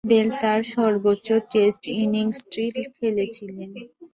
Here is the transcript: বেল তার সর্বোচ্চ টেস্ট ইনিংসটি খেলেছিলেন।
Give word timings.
বেল 0.09 0.27
তার 0.41 0.59
সর্বোচ্চ 0.73 1.27
টেস্ট 1.51 1.83
ইনিংসটি 1.97 2.63
খেলেছিলেন। 2.95 3.69